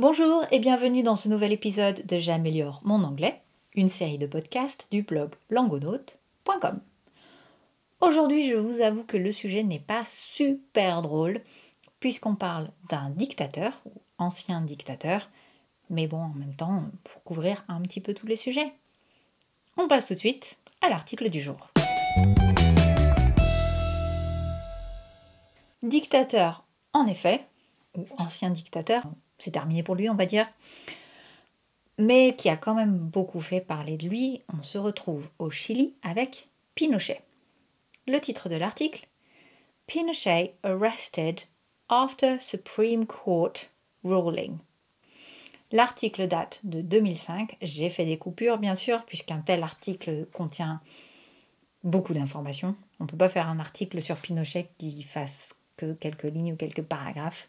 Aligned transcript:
Bonjour 0.00 0.46
et 0.50 0.60
bienvenue 0.60 1.02
dans 1.02 1.14
ce 1.14 1.28
nouvel 1.28 1.52
épisode 1.52 2.06
de 2.06 2.18
J'améliore 2.18 2.80
mon 2.84 3.04
anglais, 3.04 3.42
une 3.74 3.90
série 3.90 4.16
de 4.16 4.26
podcasts 4.26 4.88
du 4.90 5.02
blog 5.02 5.34
langonaute.com. 5.50 6.80
Aujourd'hui, 8.00 8.48
je 8.48 8.56
vous 8.56 8.80
avoue 8.80 9.04
que 9.04 9.18
le 9.18 9.30
sujet 9.30 9.62
n'est 9.62 9.78
pas 9.78 10.06
super 10.06 11.02
drôle 11.02 11.42
puisqu'on 12.00 12.34
parle 12.34 12.70
d'un 12.88 13.10
dictateur 13.10 13.82
ou 13.84 13.92
ancien 14.16 14.62
dictateur, 14.62 15.28
mais 15.90 16.06
bon, 16.06 16.22
en 16.22 16.32
même 16.34 16.54
temps, 16.54 16.84
pour 17.04 17.22
couvrir 17.22 17.62
un 17.68 17.82
petit 17.82 18.00
peu 18.00 18.14
tous 18.14 18.26
les 18.26 18.36
sujets. 18.36 18.72
On 19.76 19.86
passe 19.86 20.06
tout 20.06 20.14
de 20.14 20.18
suite 20.18 20.58
à 20.80 20.88
l'article 20.88 21.28
du 21.28 21.42
jour. 21.42 21.68
Dictateur, 25.82 26.64
en 26.94 27.06
effet, 27.06 27.44
ou 27.94 28.06
ancien 28.16 28.48
dictateur, 28.48 29.02
c'est 29.40 29.50
terminé 29.50 29.82
pour 29.82 29.94
lui, 29.94 30.08
on 30.08 30.14
va 30.14 30.26
dire, 30.26 30.46
mais 31.98 32.34
qui 32.36 32.48
a 32.48 32.56
quand 32.56 32.74
même 32.74 32.96
beaucoup 32.96 33.40
fait 33.40 33.60
parler 33.60 33.96
de 33.96 34.08
lui, 34.08 34.42
on 34.56 34.62
se 34.62 34.78
retrouve 34.78 35.28
au 35.38 35.50
Chili 35.50 35.94
avec 36.02 36.48
Pinochet. 36.74 37.20
Le 38.06 38.18
titre 38.20 38.48
de 38.48 38.56
l'article 38.56 39.06
Pinochet 39.86 40.54
arrested 40.62 41.40
after 41.88 42.38
Supreme 42.40 43.06
Court 43.06 43.52
ruling. 44.04 44.58
L'article 45.72 46.26
date 46.26 46.60
de 46.64 46.80
2005. 46.80 47.56
J'ai 47.62 47.90
fait 47.90 48.04
des 48.04 48.18
coupures, 48.18 48.58
bien 48.58 48.74
sûr, 48.74 49.04
puisqu'un 49.04 49.40
tel 49.40 49.62
article 49.62 50.26
contient 50.32 50.80
beaucoup 51.84 52.14
d'informations. 52.14 52.76
On 52.98 53.04
ne 53.04 53.08
peut 53.08 53.16
pas 53.16 53.28
faire 53.28 53.48
un 53.48 53.60
article 53.60 54.02
sur 54.02 54.16
Pinochet 54.16 54.70
qui 54.78 55.02
fasse 55.02 55.54
que 55.76 55.92
quelques 55.92 56.24
lignes 56.24 56.54
ou 56.54 56.56
quelques 56.56 56.82
paragraphes. 56.82 57.48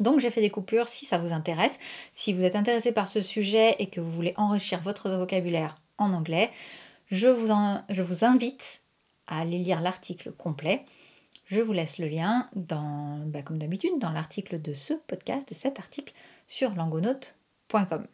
Donc 0.00 0.20
j'ai 0.20 0.30
fait 0.30 0.40
des 0.40 0.50
coupures 0.50 0.88
si 0.88 1.04
ça 1.04 1.18
vous 1.18 1.32
intéresse. 1.32 1.78
Si 2.12 2.32
vous 2.32 2.44
êtes 2.44 2.56
intéressé 2.56 2.92
par 2.92 3.08
ce 3.08 3.20
sujet 3.20 3.76
et 3.78 3.86
que 3.86 4.00
vous 4.00 4.10
voulez 4.10 4.34
enrichir 4.36 4.80
votre 4.80 5.10
vocabulaire 5.10 5.76
en 5.98 6.12
anglais, 6.12 6.50
je 7.10 7.28
vous, 7.28 7.52
je 7.88 8.02
vous 8.02 8.24
invite 8.24 8.82
à 9.26 9.40
aller 9.40 9.58
lire 9.58 9.80
l'article 9.80 10.32
complet. 10.32 10.84
Je 11.46 11.60
vous 11.60 11.72
laisse 11.72 11.98
le 11.98 12.08
lien, 12.08 12.48
dans, 12.54 13.20
bah, 13.26 13.42
comme 13.42 13.58
d'habitude, 13.58 13.98
dans 13.98 14.10
l'article 14.10 14.60
de 14.60 14.72
ce 14.72 14.94
podcast, 14.94 15.48
de 15.48 15.54
cet 15.54 15.78
article 15.78 16.14
sur 16.46 16.74
langonote.com. 16.74 18.06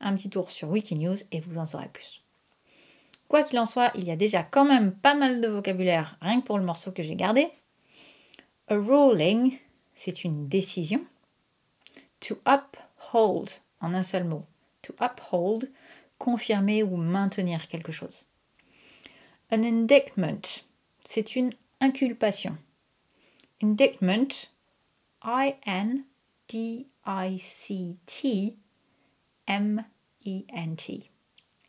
Un 0.00 0.14
petit 0.14 0.30
tour 0.30 0.50
sur 0.50 0.68
Wikinews 0.70 1.16
et 1.32 1.40
vous 1.40 1.58
en 1.58 1.66
saurez 1.66 1.88
plus. 1.92 2.22
Quoi 3.28 3.42
qu'il 3.42 3.58
en 3.58 3.66
soit, 3.66 3.90
il 3.94 4.04
y 4.04 4.10
a 4.10 4.16
déjà 4.16 4.42
quand 4.42 4.64
même 4.64 4.92
pas 4.92 5.14
mal 5.14 5.40
de 5.40 5.48
vocabulaire, 5.48 6.18
rien 6.20 6.40
que 6.40 6.46
pour 6.46 6.58
le 6.58 6.64
morceau 6.64 6.92
que 6.92 7.02
j'ai 7.02 7.16
gardé. 7.16 7.48
A 8.68 8.74
ruling, 8.74 9.58
c'est 10.04 10.24
une 10.24 10.48
décision. 10.48 11.06
To 12.18 12.36
uphold, 12.44 13.50
en 13.80 13.94
un 13.94 14.02
seul 14.02 14.24
mot. 14.24 14.44
To 14.82 14.92
uphold, 15.00 15.70
confirmer 16.18 16.82
ou 16.82 16.96
maintenir 16.96 17.68
quelque 17.68 17.92
chose. 17.92 18.26
An 19.52 19.62
indictment, 19.62 20.64
c'est 21.04 21.36
une 21.36 21.50
inculpation. 21.80 22.58
Indictment, 23.62 24.48
I-N-D-I-C-T, 25.22 26.06
M-E-N-T. 29.46 31.10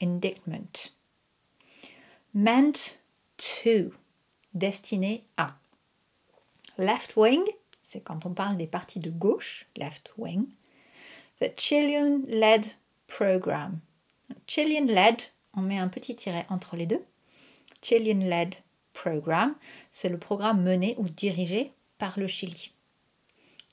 Indictment. 0.02 0.92
Meant 2.34 2.98
to, 3.38 3.94
destiné 4.56 5.24
à. 5.38 5.56
Left 6.80 7.16
wing, 7.16 7.44
c'est 7.94 8.02
quand 8.02 8.26
on 8.26 8.34
parle 8.34 8.58
des 8.58 8.66
partis 8.66 9.00
de 9.00 9.12
gauche, 9.12 9.68
left 9.78 10.14
wing. 10.18 10.48
The 11.40 11.56
Chilean-led 11.56 12.66
program. 13.06 13.80
Chilean-led, 14.48 15.22
on 15.54 15.62
met 15.62 15.78
un 15.78 15.90
petit 15.90 16.16
tiret 16.16 16.48
entre 16.50 16.76
les 16.76 16.88
deux. 16.88 17.06
Chilean-led 17.84 18.56
program, 18.94 19.56
c'est 19.92 20.10
le 20.10 20.18
programme 20.18 20.64
mené 20.64 20.96
ou 20.98 21.08
dirigé 21.08 21.72
par 22.00 22.18
le 22.18 22.26
Chili. 22.26 22.72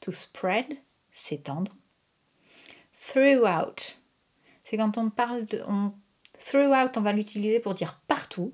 To 0.03 0.12
spread, 0.12 0.67
s'étendre. 1.12 1.75
Throughout, 3.09 3.97
c'est 4.65 4.77
quand 4.77 4.99
on 4.99 5.09
parle 5.09 5.47
de. 5.47 5.65
throughout, 6.39 6.93
on 6.97 7.00
va 7.00 7.15
l'utiliser 7.15 7.59
pour 7.59 7.73
dire 7.73 7.99
partout. 8.06 8.53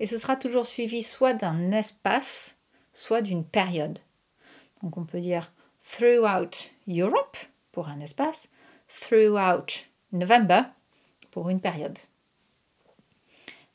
Et 0.00 0.06
ce 0.06 0.16
sera 0.16 0.36
toujours 0.36 0.64
suivi 0.64 1.02
soit 1.02 1.34
d'un 1.34 1.72
espace, 1.72 2.56
soit 2.94 3.20
d'une 3.20 3.44
période. 3.44 3.98
Donc 4.82 4.96
on 4.96 5.04
peut 5.04 5.20
dire 5.20 5.52
throughout 5.82 6.70
Europe 6.86 7.36
pour 7.72 7.88
un 7.88 8.00
espace, 8.00 8.48
throughout 8.88 9.86
November 10.12 10.62
pour 11.30 11.50
une 11.50 11.60
période. 11.60 11.98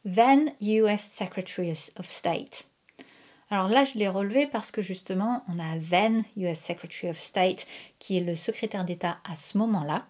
Then 0.06 0.52
US 0.62 1.02
Secretary 1.02 1.72
of 1.98 2.06
State. 2.06 2.68
Alors 3.50 3.68
là, 3.68 3.84
je 3.84 3.98
l'ai 3.98 4.08
relevé 4.08 4.48
parce 4.48 4.72
que 4.72 4.82
justement, 4.82 5.44
on 5.48 5.60
a 5.60 5.78
then 5.78 6.24
US 6.38 6.60
Secretary 6.60 7.10
of 7.10 7.20
State 7.20 7.68
qui 8.00 8.18
est 8.18 8.22
le 8.22 8.36
secrétaire 8.36 8.84
d'État 8.84 9.20
à 9.30 9.36
ce 9.36 9.58
moment-là. 9.60 10.08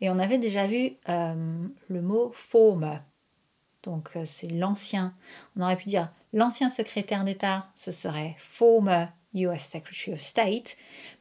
Et 0.00 0.10
on 0.10 0.18
avait 0.18 0.38
déjà 0.38 0.66
vu 0.66 0.92
euh, 1.08 1.66
le 1.88 2.02
mot 2.02 2.30
former. 2.34 2.98
Donc 3.82 4.10
euh, 4.16 4.24
c'est 4.24 4.48
l'ancien. 4.48 5.14
On 5.56 5.62
aurait 5.62 5.76
pu 5.76 5.88
dire 5.88 6.10
l'ancien 6.32 6.68
secrétaire 6.68 7.24
d'État, 7.24 7.68
ce 7.76 7.90
serait 7.90 8.36
former 8.38 9.06
US 9.34 9.62
Secretary 9.64 10.12
of 10.12 10.20
State, 10.20 10.76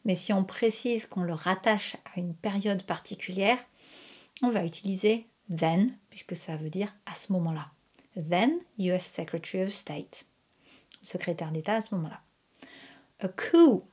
mais 0.06 0.16
si 0.16 0.34
on 0.34 0.44
précise 0.44 1.06
qu'on 1.06 1.24
le 1.24 1.34
rattache 1.34 1.96
à 2.14 2.20
une 2.20 2.34
période 2.34 2.84
particulière, 2.84 3.58
on 4.42 4.50
va 4.50 4.66
utiliser 4.66 5.28
then, 5.50 5.96
puisque 6.10 6.36
ça 6.36 6.56
veut 6.56 6.70
dire 6.70 6.94
à 7.06 7.16
ce 7.16 7.32
moment-là. 7.34 7.68
Then 8.16 8.60
US 8.80 9.04
Secretary 9.04 9.64
of 9.64 9.74
State. 9.74 10.26
Secrétaire 11.02 11.52
d'État 11.52 11.76
à 11.76 11.82
ce 11.82 11.96
moment-là. 11.96 12.22
A 13.20 13.28
coup, 13.28 13.84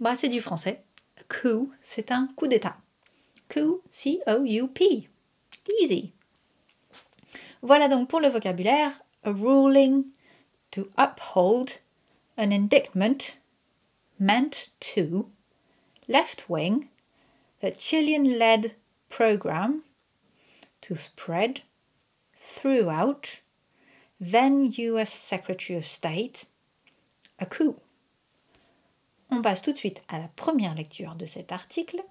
bah, 0.00 0.16
c'est 0.16 0.28
du 0.28 0.40
français. 0.40 0.82
A 1.18 1.22
coup, 1.24 1.72
c'est 1.82 2.10
un 2.10 2.28
coup 2.36 2.48
d'État. 2.48 2.76
Coup, 3.48 3.80
C-O-U-P. 3.92 5.08
Easy. 5.80 6.12
Voilà 7.62 7.88
donc 7.88 8.08
pour 8.08 8.20
le 8.20 8.28
vocabulaire. 8.28 8.92
A 9.24 9.30
ruling, 9.30 10.04
to 10.72 10.88
uphold, 10.98 11.70
an 12.36 12.52
indictment 12.52 13.36
meant 14.18 14.68
to 14.80 15.28
left 16.08 16.48
wing, 16.48 16.88
the 17.60 17.70
Chilean 17.70 18.38
led 18.38 18.74
program 19.08 19.82
to 20.80 20.96
spread 20.96 21.62
throughout, 22.40 23.40
then 24.20 24.72
US 24.72 25.12
Secretary 25.12 25.76
of 25.76 25.86
State, 25.86 26.46
a 27.38 27.46
coup. 27.46 27.80
On 29.30 29.42
passe 29.42 29.62
tout 29.62 29.72
de 29.72 29.78
suite 29.78 30.02
à 30.08 30.18
la 30.18 30.28
première 30.36 30.74
lecture 30.74 31.14
de 31.14 31.26
cet 31.26 31.52
article. 31.52 32.02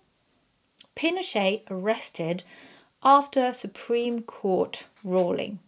Pinochet 0.95 1.61
arrested 1.69 2.43
after 3.03 3.53
Supreme 3.53 4.21
Court 4.21 4.85
ruling. 5.03 5.59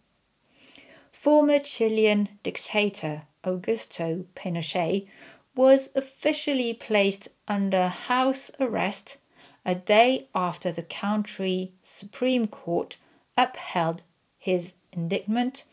Former 1.24 1.58
Chilean 1.58 2.28
dictator 2.42 3.22
Augusto 3.44 4.26
Pinochet 4.36 5.08
was 5.56 5.88
officially 5.94 6.74
placed 6.74 7.28
under 7.48 7.88
house 7.88 8.50
arrest 8.60 9.16
a 9.64 9.74
day 9.74 10.28
after 10.34 10.70
the 10.70 10.82
country 10.82 11.72
Supreme 11.82 12.46
Court 12.46 12.98
upheld 13.38 14.02
his 14.36 14.74
indictment 14.92 15.64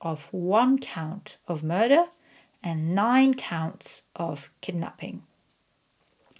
of 0.00 0.26
one 0.32 0.76
count 0.76 1.36
of 1.46 1.62
murder 1.62 2.06
and 2.60 2.92
nine 2.92 3.34
counts 3.34 4.02
of 4.16 4.50
kidnapping. 4.60 5.22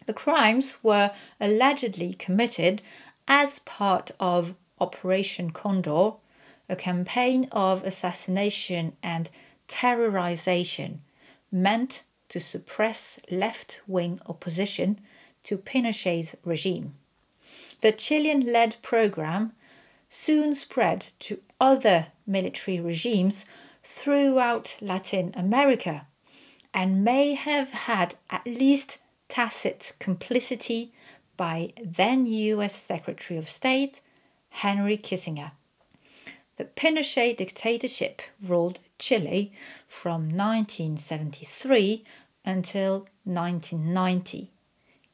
The 0.07 0.13
crimes 0.13 0.83
were 0.83 1.13
allegedly 1.41 2.15
committed 2.15 2.83
as 3.29 3.61
part 3.61 4.11
of 4.19 4.57
Operation 4.81 5.53
Condor, 5.53 6.15
a 6.69 6.77
campaign 6.77 7.49
of 7.53 7.85
assassination 7.85 8.97
and 9.03 9.31
terrorization 9.69 10.99
meant 11.53 12.03
to 12.29 12.41
suppress 12.41 13.19
left 13.31 13.81
wing 13.87 14.21
opposition 14.27 15.01
to 15.45 15.57
Pinochet's 15.57 16.35
regime. 16.45 16.95
The 17.81 17.93
Chilean 17.93 18.53
led 18.53 18.77
program 18.83 19.53
soon 20.09 20.55
spread 20.55 21.07
to 21.21 21.41
other 21.61 22.09
military 22.27 22.81
regimes 22.81 23.45
throughout 23.85 24.77
Latin 24.81 25.33
America 25.37 26.07
and 26.75 27.05
may 27.05 27.35
have 27.35 27.71
had 27.71 28.17
at 28.29 28.47
least 28.47 28.99
tacit 29.29 29.93
complicity 29.99 30.93
by 31.37 31.73
then 31.83 32.27
US 32.27 32.75
Secretary 32.75 33.39
of 33.39 33.49
State 33.49 34.01
Henry 34.51 34.97
Kissinger. 34.97 35.53
The 36.57 36.65
Pinochet 36.65 37.37
dictatorship 37.37 38.23
ruled 38.43 38.79
Chile 38.99 39.53
from 39.89 40.29
1973 40.29 42.05
until 42.45 43.07
1990. 43.25 44.51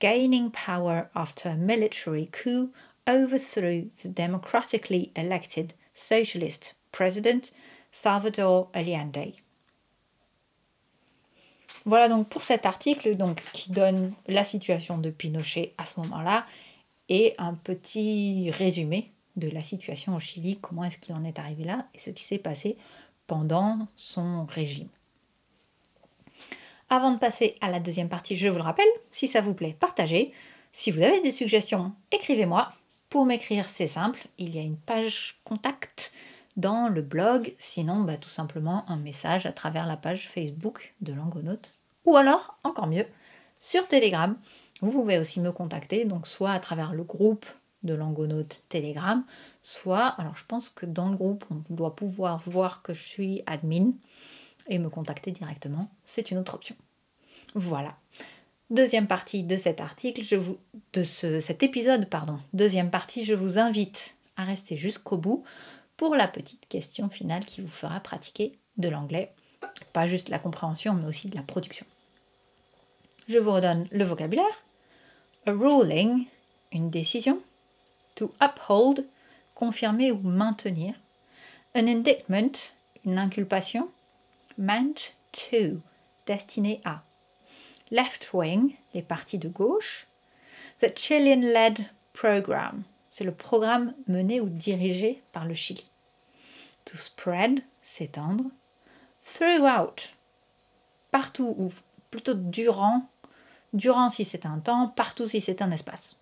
gaining 0.02 0.50
power 0.50 1.08
after 1.14 1.50
a 1.50 1.54
military 1.54 2.28
coup 2.32 2.70
overthrew 3.06 3.88
the 4.02 4.08
democratically 4.08 5.12
elected 5.14 5.74
socialist 5.94 6.74
president 6.90 7.52
Salvador 7.92 8.68
Allende. 8.74 9.34
Voilà 11.86 12.08
donc 12.08 12.28
pour 12.28 12.42
cet 12.42 12.66
article 12.66 13.16
donc, 13.16 13.44
qui 13.52 13.70
donne 13.70 14.14
la 14.26 14.42
situation 14.42 14.98
de 14.98 15.10
Pinochet 15.10 15.72
à 15.78 15.86
ce 15.86 16.00
moment-là 16.00 16.46
et 17.08 17.34
un 17.38 17.54
petit 17.54 18.50
résumé 18.50 19.12
de 19.36 19.48
la 19.48 19.62
situation 19.62 20.14
au 20.14 20.20
Chili, 20.20 20.58
comment 20.60 20.84
est-ce 20.84 20.98
qu'il 20.98 21.14
en 21.14 21.24
est 21.24 21.38
arrivé 21.38 21.64
là 21.64 21.86
et 21.94 21.98
ce 21.98 22.10
qui 22.10 22.22
s'est 22.22 22.38
passé 22.38 22.76
pendant 23.26 23.88
son 23.94 24.44
régime. 24.44 24.88
Avant 26.90 27.12
de 27.12 27.18
passer 27.18 27.56
à 27.62 27.70
la 27.70 27.80
deuxième 27.80 28.10
partie, 28.10 28.36
je 28.36 28.48
vous 28.48 28.56
le 28.56 28.62
rappelle, 28.62 28.84
si 29.12 29.28
ça 29.28 29.40
vous 29.40 29.54
plaît, 29.54 29.76
partagez. 29.80 30.32
Si 30.72 30.90
vous 30.90 31.02
avez 31.02 31.20
des 31.22 31.30
suggestions, 31.30 31.92
écrivez-moi. 32.10 32.72
Pour 33.08 33.24
m'écrire, 33.24 33.70
c'est 33.70 33.86
simple, 33.86 34.26
il 34.38 34.54
y 34.54 34.58
a 34.58 34.62
une 34.62 34.76
page 34.76 35.40
contact 35.44 36.12
dans 36.56 36.88
le 36.88 37.02
blog, 37.02 37.54
sinon 37.58 38.00
bah, 38.00 38.16
tout 38.16 38.30
simplement 38.30 38.84
un 38.88 38.96
message 38.96 39.46
à 39.46 39.52
travers 39.52 39.86
la 39.86 39.96
page 39.96 40.28
Facebook 40.28 40.94
de 41.00 41.12
Langonaute. 41.12 41.70
Ou 42.04 42.16
alors, 42.16 42.58
encore 42.64 42.86
mieux, 42.86 43.06
sur 43.60 43.86
Telegram. 43.88 44.36
Vous 44.82 44.90
pouvez 44.90 45.18
aussi 45.18 45.40
me 45.40 45.52
contacter, 45.52 46.04
donc 46.04 46.26
soit 46.26 46.50
à 46.50 46.60
travers 46.60 46.92
le 46.92 47.04
groupe 47.04 47.46
de 47.82 47.94
Langonaute 47.94 48.62
Telegram, 48.68 49.24
soit, 49.62 50.06
alors 50.06 50.36
je 50.36 50.44
pense 50.46 50.68
que 50.68 50.86
dans 50.86 51.08
le 51.08 51.16
groupe, 51.16 51.44
on 51.50 51.74
doit 51.74 51.96
pouvoir 51.96 52.42
voir 52.46 52.82
que 52.82 52.94
je 52.94 53.02
suis 53.02 53.42
admin 53.46 53.92
et 54.68 54.78
me 54.78 54.88
contacter 54.88 55.32
directement, 55.32 55.90
c'est 56.06 56.30
une 56.30 56.38
autre 56.38 56.54
option. 56.54 56.76
Voilà. 57.54 57.96
Deuxième 58.70 59.06
partie 59.06 59.42
de 59.42 59.56
cet 59.56 59.80
article, 59.80 60.22
je 60.22 60.36
vous, 60.36 60.56
de 60.94 61.02
ce, 61.02 61.40
cet 61.40 61.62
épisode, 61.62 62.08
pardon. 62.08 62.38
Deuxième 62.54 62.90
partie, 62.90 63.24
je 63.24 63.34
vous 63.34 63.58
invite 63.58 64.14
à 64.36 64.44
rester 64.44 64.76
jusqu'au 64.76 65.18
bout 65.18 65.44
pour 65.96 66.16
la 66.16 66.26
petite 66.26 66.66
question 66.68 67.10
finale 67.10 67.44
qui 67.44 67.60
vous 67.60 67.68
fera 67.68 68.00
pratiquer 68.00 68.58
de 68.78 68.88
l'anglais. 68.88 69.32
Pas 69.92 70.06
juste 70.06 70.30
la 70.30 70.38
compréhension, 70.38 70.94
mais 70.94 71.06
aussi 71.06 71.28
de 71.28 71.36
la 71.36 71.42
production. 71.42 71.84
Je 73.28 73.38
vous 73.38 73.52
redonne 73.52 73.86
le 73.90 74.04
vocabulaire. 74.04 74.64
A 75.46 75.52
ruling, 75.52 76.24
une 76.72 76.90
décision. 76.90 77.40
To 78.16 78.32
uphold, 78.40 79.06
confirmer 79.54 80.12
ou 80.12 80.20
maintenir. 80.22 80.94
An 81.74 81.86
indictment, 81.86 82.72
une 83.04 83.18
inculpation. 83.18 83.88
Meant 84.58 85.14
to, 85.32 85.80
destiné 86.26 86.80
à. 86.84 87.02
Left 87.90 88.32
wing, 88.32 88.74
les 88.94 89.02
partis 89.02 89.38
de 89.38 89.48
gauche. 89.48 90.06
The 90.80 90.94
Chilean-led 90.94 91.86
program, 92.12 92.82
c'est 93.10 93.24
le 93.24 93.32
programme 93.32 93.94
mené 94.08 94.40
ou 94.40 94.48
dirigé 94.48 95.22
par 95.32 95.44
le 95.44 95.54
Chili. 95.54 95.88
To 96.86 96.96
spread, 96.96 97.62
s'étendre. 97.82 98.44
Throughout, 99.24 100.14
partout 101.10 101.54
ou 101.56 101.72
plutôt 102.10 102.34
durant, 102.34 103.08
durant 103.72 104.08
si 104.08 104.24
c'est 104.24 104.46
un 104.46 104.58
temps, 104.58 104.88
partout 104.88 105.28
si 105.28 105.40
c'est 105.40 105.62
un 105.62 105.70
espace. 105.70 106.16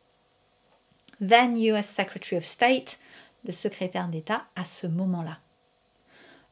Then 1.20 1.56
US 1.58 1.88
Secretary 1.88 2.38
of 2.38 2.46
State, 2.46 2.99
le 3.44 3.52
secrétaire 3.52 4.08
d'État 4.08 4.44
à 4.56 4.64
ce 4.64 4.87
moment-là. 4.87 5.38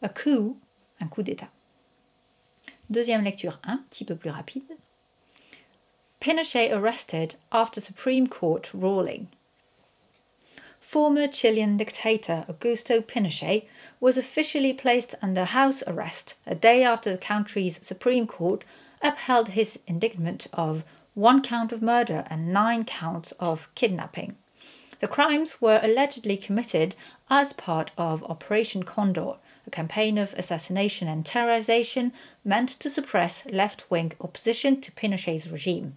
A 0.02 0.08
coup, 0.08 0.58
un 1.00 1.08
coup 1.08 1.22
d'État. 1.22 1.48
Deuxième 2.90 3.24
lecture 3.24 3.58
un 3.64 3.78
petit 3.88 4.04
peu 4.04 4.14
plus 4.14 4.30
rapide. 4.30 4.76
Pinochet 6.20 6.70
arrested 6.72 7.36
after 7.50 7.80
Supreme 7.80 8.28
Court 8.28 8.70
ruling. 8.74 9.28
Former 10.80 11.28
Chilean 11.28 11.76
dictator 11.76 12.44
Augusto 12.48 13.00
Pinochet 13.02 13.66
was 14.00 14.16
officially 14.16 14.72
placed 14.72 15.14
under 15.22 15.44
house 15.44 15.82
arrest 15.86 16.34
a 16.46 16.54
day 16.54 16.82
after 16.82 17.10
the 17.10 17.18
country's 17.18 17.84
Supreme 17.86 18.26
Court 18.26 18.64
upheld 19.02 19.50
his 19.50 19.78
indictment 19.86 20.46
of 20.52 20.84
one 21.14 21.42
count 21.42 21.72
of 21.72 21.82
murder 21.82 22.24
and 22.30 22.52
nine 22.52 22.84
counts 22.84 23.32
of 23.38 23.68
kidnapping. 23.74 24.36
The 25.00 25.08
crimes 25.08 25.60
were 25.60 25.80
allegedly 25.82 26.36
committed 26.36 26.94
as 27.30 27.52
part 27.52 27.92
of 27.96 28.24
Operation 28.24 28.82
Condor, 28.82 29.34
a 29.66 29.70
campaign 29.70 30.18
of 30.18 30.34
assassination 30.34 31.06
and 31.06 31.24
terrorization 31.24 32.12
meant 32.44 32.70
to 32.70 32.90
suppress 32.90 33.44
left 33.46 33.88
wing 33.90 34.12
opposition 34.20 34.80
to 34.80 34.92
Pinochet's 34.92 35.46
regime. 35.46 35.94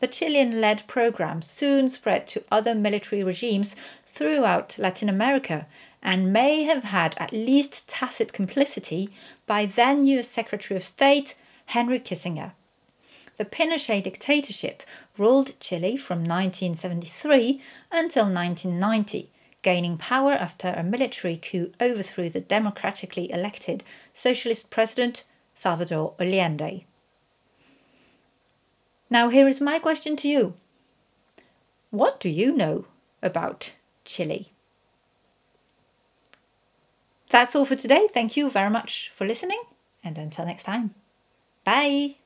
The 0.00 0.08
Chilean 0.08 0.60
led 0.60 0.86
program 0.86 1.40
soon 1.40 1.88
spread 1.88 2.26
to 2.28 2.44
other 2.50 2.74
military 2.74 3.22
regimes 3.22 3.74
throughout 4.06 4.78
Latin 4.78 5.08
America 5.08 5.66
and 6.02 6.32
may 6.32 6.64
have 6.64 6.84
had 6.84 7.14
at 7.18 7.32
least 7.32 7.88
tacit 7.88 8.32
complicity 8.32 9.08
by 9.46 9.64
then 9.64 10.06
US 10.06 10.28
Secretary 10.28 10.76
of 10.76 10.84
State 10.84 11.34
Henry 11.66 11.98
Kissinger. 11.98 12.52
The 13.36 13.44
Pinochet 13.44 14.02
dictatorship 14.02 14.82
ruled 15.18 15.58
Chile 15.60 15.96
from 15.96 16.20
1973 16.20 17.60
until 17.92 18.24
1990, 18.24 19.30
gaining 19.62 19.98
power 19.98 20.32
after 20.32 20.68
a 20.68 20.82
military 20.82 21.36
coup 21.36 21.72
overthrew 21.80 22.30
the 22.30 22.40
democratically 22.40 23.30
elected 23.30 23.84
socialist 24.14 24.70
president 24.70 25.24
Salvador 25.54 26.14
Allende. 26.18 26.84
Now, 29.10 29.28
here 29.28 29.48
is 29.48 29.60
my 29.60 29.78
question 29.78 30.16
to 30.16 30.28
you 30.28 30.54
What 31.90 32.20
do 32.20 32.28
you 32.28 32.52
know 32.52 32.86
about 33.22 33.74
Chile. 34.06 34.52
That's 37.28 37.54
all 37.54 37.64
for 37.64 37.76
today. 37.76 38.08
Thank 38.14 38.36
you 38.36 38.48
very 38.48 38.70
much 38.70 39.12
for 39.14 39.26
listening, 39.26 39.60
and 40.02 40.16
until 40.16 40.46
next 40.46 40.62
time, 40.62 40.94
bye. 41.64 42.16